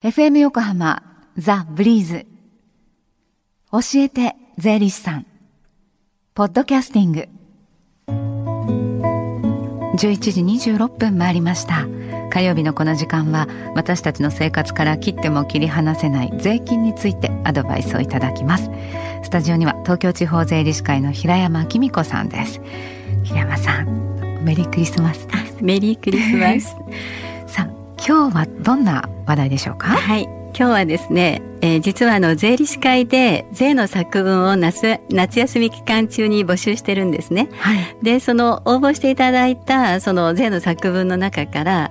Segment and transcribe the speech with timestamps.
[0.00, 1.02] FM 横浜
[1.36, 2.24] ザ・ブリーズ。
[3.72, 5.26] 教えて税理士さん。
[6.34, 7.28] ポッドキャスティング。
[9.96, 11.88] 11時26分回りました。
[12.30, 18.70] 火曜日のこの時間は私たちの生活から切っても切り離せない税金についてアドバイスをいただきます。
[19.24, 22.60] スタジオには東京地方税理士会の平山紀美子さんです。
[23.24, 25.26] 平山さんメリークリスマス
[25.60, 26.76] メリークリスマス
[28.08, 29.88] 今日はどんな話題でしょうか？
[29.88, 30.22] はい。
[30.22, 37.50] 今日はですね、えー、実はあの税理士会で税の作文を夏夏休み期間中に募集してるんですね。
[37.58, 41.90] はい、でその応募していただいたその税の作文の中から、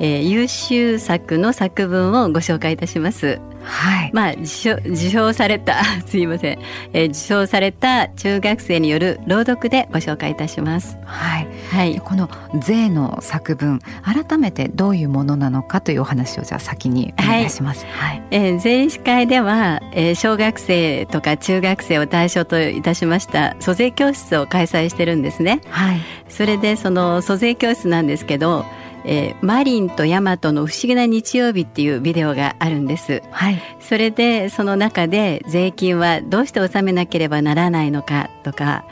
[0.00, 3.40] えー、優秀作の作文をご紹介いたします。
[3.62, 4.10] はい。
[4.12, 6.58] まあ受賞受賞された すいません、
[6.92, 10.96] えー、受賞された中学生による朗読でご紹介いたします。
[11.04, 11.48] はい。
[11.70, 12.00] はい。
[12.00, 12.30] この
[12.60, 17.84] 税の作文改めてどういうものなのかというお話をじゃあ先にお願いします。
[17.90, 18.18] はい。
[18.18, 25.60] はい、えー、税理士会では、えー、小学生とか中学生を対象といたしました租税教室を開催してるんですね。
[25.68, 26.00] はい。
[26.28, 28.64] それでその租税教室なんですけど。
[29.10, 33.22] えー、マリンとヤマトの不思議な日曜日っていうビデオがあるんです。
[33.30, 33.60] はい。
[33.80, 38.84] それでその中で税金はどうして納めなければならないのかとか、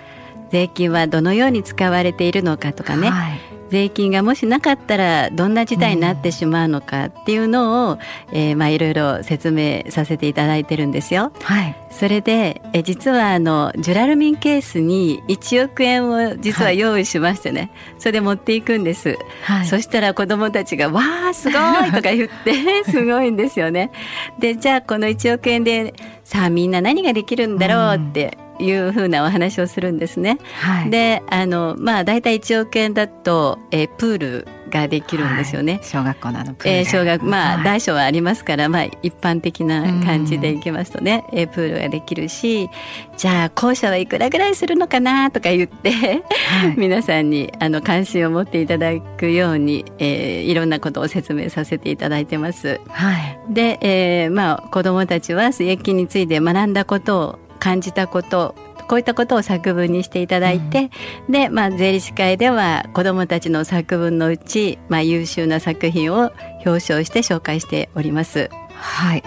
[0.50, 7.98] 税金はどのように使われているのかとかね、はい、税金がもしなかったらどんな事態になってしまうのかっていうのを、うん、
[8.32, 11.32] えー、まあいろいろ説明させていただいてるんですよ。
[11.42, 11.76] はい。
[11.90, 19.18] それでえ実はあのジュラルミンケースに1億円を実は用意しましてね、はい、それで持っていくんです。
[19.42, 19.66] はい。
[19.66, 21.00] そしたら子どもたちが「わ
[21.30, 23.90] あすごい!」とか言ってすごいんですよね。
[24.38, 25.94] でじゃあこの1億円で
[26.24, 28.45] さあみんな何ができるんだろうって。
[28.58, 30.38] うんいうふうなお話をするんですね。
[30.60, 35.74] はい、であのまあ大体1億円だと、えー、プールができるんですよね。
[35.74, 42.68] はい、小学校のあのプール、えー、小学まあ、大小はありますからまあ一般的な感じでいきますとね、えー、プールができるし
[43.16, 52.80] じゃあ校舎はいくらぐらいするのかなとか言ってはい、 皆さんにあの関心を持っていただくように、えー、いろんなことを説明させていただいてます。
[52.88, 58.54] はい、で、えー、まあ子どもたちは税金について学んだことを感じたこと
[58.88, 60.90] こういったことを作文にしていただいて、
[61.26, 66.32] うん、で、まあ、税理士会では子どもたちの作文のうち、まあ、優秀な作品を
[66.64, 68.48] 表彰して紹介しております。
[68.74, 69.22] はい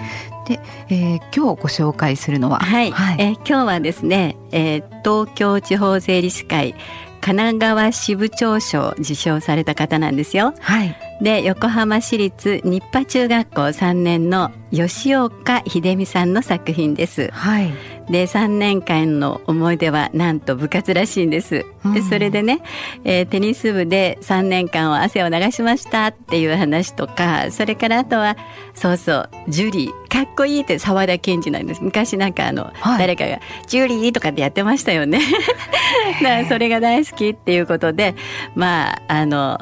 [0.45, 0.59] で、
[0.89, 6.75] えー、今日ご紹介するのは、はい、はい、えー、今日はですね、えー、東京地方税理士会
[7.21, 10.53] 神奈川支部長賞を受賞された方なんですよ。
[10.59, 10.95] はい。
[11.21, 17.29] で横浜市立日波中学校3年の吉岡秀美さんの作品です。
[17.31, 17.73] はい。
[18.09, 21.65] で3年間の思い出はなんと部活らしいんです。
[21.93, 22.61] でそれでね、
[23.03, 28.35] えー、テニス部で3年間を汗を流しましたっていう話とかそれからあとは
[28.73, 35.19] そうそうジュリーかっこいいって沢田研二なんです昔なんかあの、はい、誰かが「ジュリー」とかってやってましたよね。
[36.21, 38.15] だからそれが大好きっていうことで
[38.55, 39.59] まああの。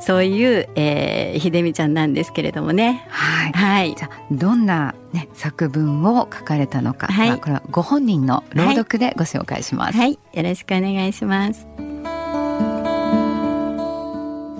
[0.00, 3.06] そういう、えー、秀美ちゃんなんですけれどもね。
[3.08, 3.52] はい。
[3.52, 9.98] はい、じゃどんな、ね、作文を書かれたのか、はい、これはご本人の朗読でご紹介します。
[9.98, 11.66] はい、よろしくお願いします。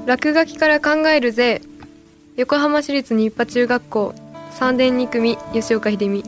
[0.06, 1.60] 落書きから考える税
[2.36, 4.14] 横浜市立日波中学校。
[4.52, 6.24] 三年二組吉岡秀美。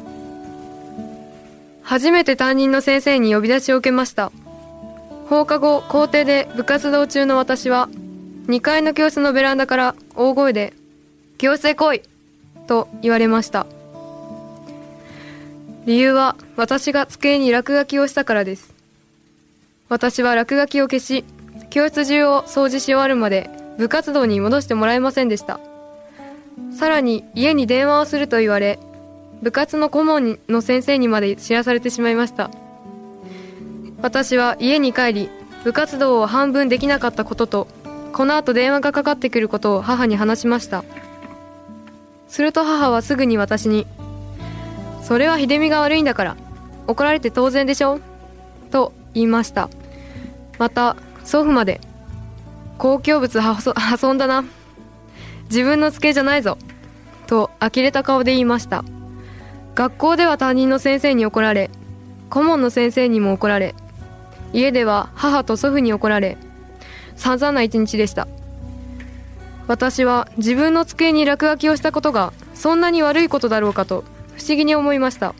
[1.82, 4.30] 初めて担任の先生に呼び出しを受けました。
[5.28, 7.88] 放課後校庭で部活動中の私は
[8.50, 10.72] 2階の教室のベランダから大声で、
[11.38, 12.02] 教室へ来い
[12.66, 13.64] と言われました。
[15.86, 18.74] 理由は私が机に落書きをしたからです。
[19.88, 21.24] 私は落書きを消し、
[21.70, 25.60] 教室中を掃除し終わるまで部活動に戻してもらえませんでした。
[26.76, 28.80] さらに家に電話をすると言われ、
[29.42, 32.50] 部活の顧問の先生にまで知らされてしまいました。
[34.02, 35.30] 私は家に帰り、
[35.62, 37.68] 部活動を半分できなかったことと、
[38.20, 40.84] この後電話がかかってくることを母に話しました。
[42.28, 43.86] すると母はすぐに私に
[45.02, 46.36] 「それは秀美が悪いんだから
[46.86, 47.98] 怒られて当然でしょ」
[48.70, 49.70] と言いました。
[50.58, 51.80] また祖父まで
[52.76, 54.44] 「公共物遊んだな。
[55.44, 56.58] 自分の机じゃないぞ」
[57.26, 58.84] と呆れた顔で言いました。
[59.74, 61.70] 学校では担任の先生に怒られ
[62.28, 63.74] 顧問の先生にも怒られ
[64.52, 66.36] 家では母と祖父に怒られ
[67.20, 68.26] 散々な一日でした。
[69.68, 74.04] 私は自分の机に落書きをしたことがそんなに悪いことだろうかと
[74.36, 75.34] 不思議に思いました。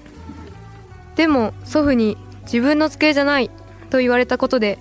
[1.16, 3.50] でも祖父に自分の机じゃない
[3.88, 4.78] と言われたことで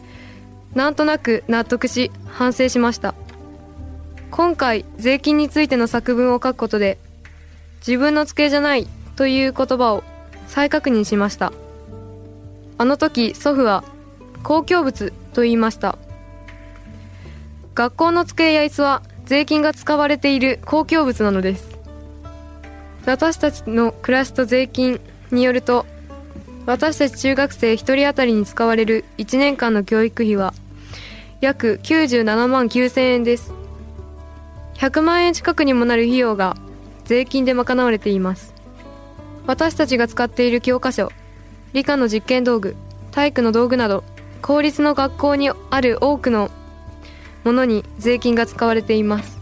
[0.75, 3.15] なんとなく納得し反省しました。
[4.29, 6.99] 今回税金についての作文を書くことで
[7.79, 10.03] 自分の机じゃないという言葉を
[10.47, 11.53] 再確認しました。
[12.77, 13.85] あの時祖父は
[14.43, 15.97] 公共物と言いました。
[17.79, 21.79] 学校の机や椅子は税金が使われている公共物なのです。
[23.05, 24.99] 私たちの暮らしと税金
[25.31, 25.85] によると
[26.65, 30.53] 私たち中学生1人当たりに使われる1年間の教育費は
[31.39, 33.53] 約97万9000円です。
[34.73, 36.57] 100万円近くにもなる費用が
[37.05, 38.53] 税金で賄われています。
[39.47, 41.13] 私たちが使っている教科書
[41.71, 42.75] 理科の実験道具
[43.11, 44.03] 体育の道具など
[44.41, 46.51] 公立の学校にある多くの
[47.44, 49.39] ものに税金が使われています。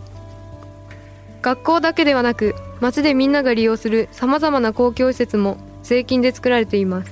[1.41, 7.11] 学校だけではなく町でみんなが利用するさまざまな公共施設も税金で作られています。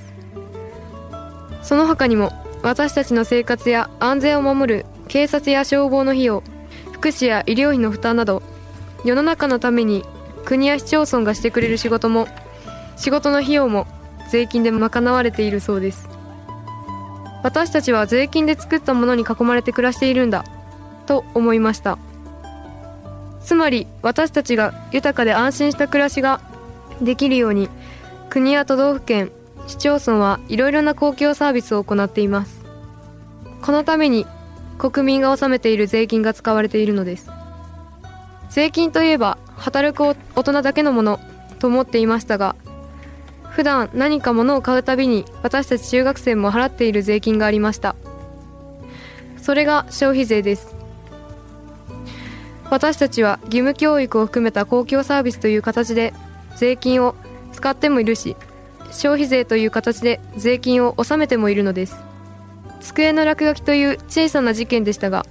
[1.62, 6.42] その他にも私たちの生活や安全を守る警察や消防の費用
[6.92, 8.42] 福祉や医療費の負担など
[9.04, 10.04] 世の中のために
[10.44, 12.28] 国や市町村がしてくれる仕事も
[12.96, 13.86] 仕事の費用も
[14.30, 16.08] 税金で賄われているそうです。
[17.42, 20.44] 私たちは税金で作ったものに囲まれて暮らしているんだ。
[21.06, 21.98] と思いました。
[23.42, 26.40] つまり私たちが豊かで安心した暮らしが
[27.00, 27.68] できるように
[28.28, 29.30] 国や都道府県
[29.68, 32.64] 市町村はいろいろな公共サービスを行っています。
[33.62, 34.26] このために
[34.78, 37.30] 国民が納めている税金が使われているのです。
[38.50, 40.02] 税金といえば働く
[40.34, 41.20] 大人だけのもの
[41.58, 42.54] と思っていましたが
[43.50, 47.96] 普段何か物を買うたびに私たち中学生も払っている税金がありました。
[49.40, 50.74] それが消費税です。
[52.70, 56.12] 私たちは義務教育を含めた公共サービスという形で
[56.56, 57.14] 税金を
[57.52, 58.36] 使ってもいるし
[58.90, 61.96] 消費税という形で税金を納めてもいるのです。
[62.80, 65.24] 机の落書きという小さな事件でしたが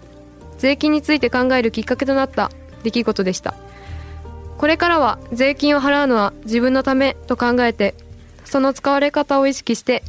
[0.58, 2.50] 税金について考えるきっかけとなった
[2.84, 3.54] 出来事でした。
[4.58, 7.94] これからは税金を払うのは自分のためと考えて
[8.46, 10.04] その使われ方を意識して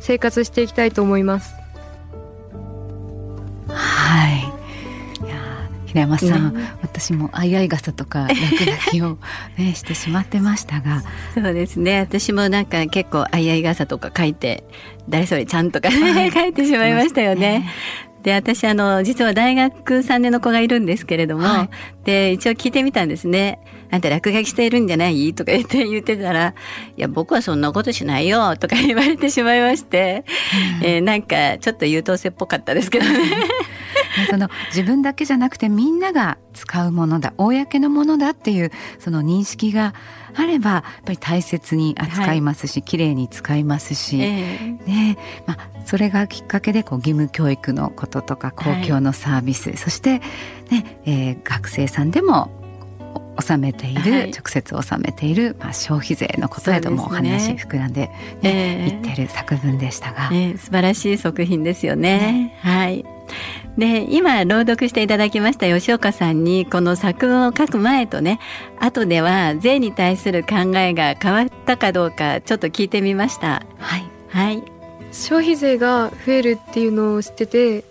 [0.00, 1.55] 生活していきたいと思います。
[5.96, 8.34] 平山さん、ね、私もあいあい傘とか落
[8.84, 9.16] 書きを、
[9.56, 11.02] ね、してしまってましたが。
[11.34, 12.00] そうですね。
[12.00, 14.64] 私もなんか結構あいあい傘とか書いて
[15.08, 17.66] 誰それちゃんとか、ね、書いてしまいましたよね。
[18.22, 21.62] で、私、あの、実は大学3年の子がいるんですけれども、は
[22.02, 23.60] い、で、一応聞いてみたんですね。
[23.88, 25.32] あんた落書きしているんじゃない？
[25.32, 26.54] とか言って言ってたら、
[26.96, 28.56] いや、僕はそんなことしないよ。
[28.56, 30.24] とか言われてしまいまして、
[30.80, 33.12] うん、えー、なんかちょっと優等生っぽかったですけどね。
[34.30, 39.94] その自分だけじゃなくてみんなが使うものだ公のものだっていうその認識が
[40.34, 50.20] あればやっぱり大切に扱いますし、はい、綺麗に使いますし、えー、ねまあ、それがきっかけでこう義務教育のこととか公共のサービス、はい、そして、
[50.70, 52.50] ねえー、学生さんでも
[53.36, 58.08] 納めている、はい、直接納めている、まあ、消費税のことへともお話膨らんで、
[58.42, 59.06] ねね、え。
[59.06, 62.18] ー、ってる作文でしたが、えー、素晴らしい作品ですよね。
[62.18, 62.58] ね。
[62.60, 63.04] はい。
[63.76, 68.40] で今朗読していただきました吉岡さんにこの作文を書く前とね
[68.80, 73.66] 後では税に対する考えが変わったかどうかちょっと聞いてみました。
[73.78, 74.62] はい、はい、
[75.12, 77.84] 消費税が増えるっていうのを知ってて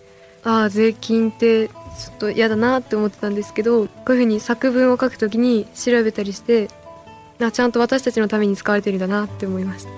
[0.43, 6.69] ああ税金ってちょっと嫌だなって思ってたんですけどこういうふうに作文を書くときに調べたりして
[7.41, 9.89] あちゃんと私たちのために使われてるんだなって思いました。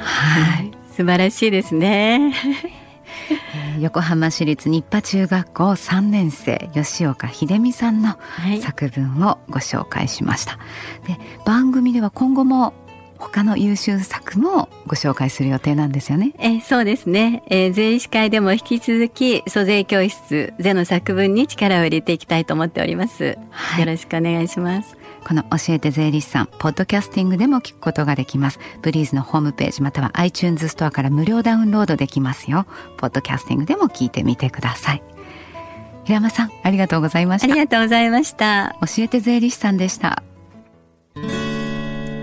[0.00, 0.70] はい。
[0.94, 2.34] 素晴らしいですね。
[3.80, 8.16] 横浜市立日波中学校3年生吉岡秀美さんの
[8.60, 10.58] 作文をご紹介しました、は
[11.04, 12.74] い、で番組では今後も
[13.18, 16.32] 他の優秀作もご紹介する予定なんですよね。
[16.38, 24.96] えそうですね、えー、税理士会でも引き続き租税教室税の作文に力を入れていきたいと思っております、はい、よろしくお願いします。
[25.26, 28.58] この教えて税理士さんポッドキャスティングでも聞くことができます。
[28.82, 32.66] ブリーズのホームページまたは iTunes ストアから無料ダウンロードできますよ。
[32.96, 35.02] ポッドキャスティングでも聞いてみてください。
[36.04, 37.52] 平山さんありがとうございました。
[37.52, 38.76] ありがとうございました。
[38.80, 40.22] 教えて税理士さんでした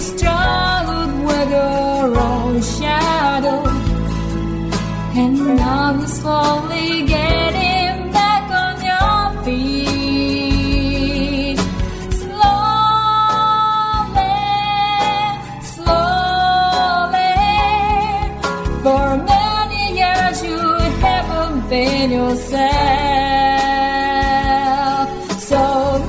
[0.00, 3.62] Struggled with your own shadow.
[5.18, 9.96] And now you're slowly getting back on your feet.
[12.22, 12.76] Slowly,
[15.74, 17.34] slowly.
[18.84, 20.60] For many years you
[21.04, 22.66] haven't been yourself.
[25.40, 25.62] So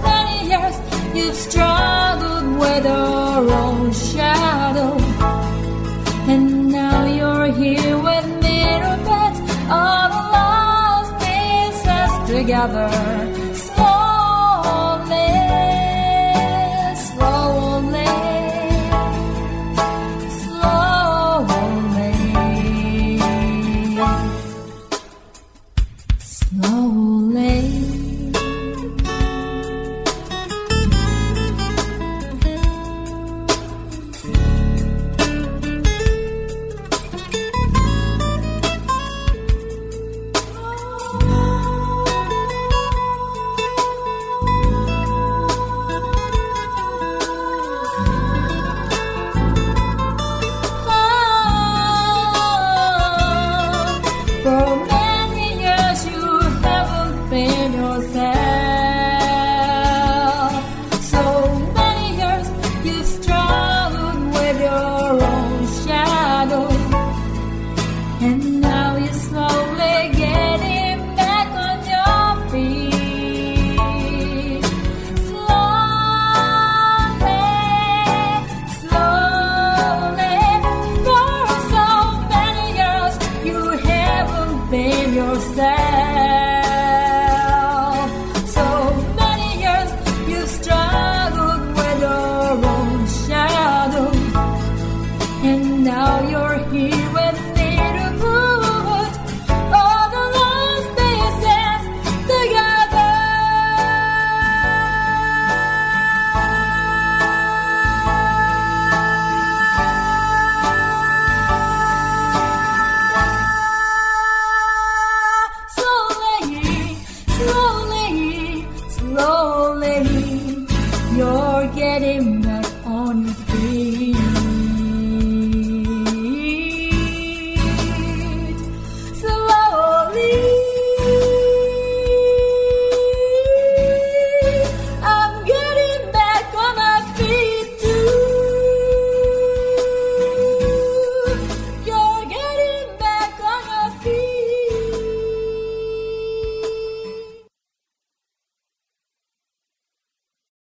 [0.04, 0.76] many years
[1.16, 2.86] you've struggled with
[3.38, 4.98] your own shadow.
[6.28, 9.40] And now you're here with mirror beds,
[9.70, 13.47] all the lost pieces together.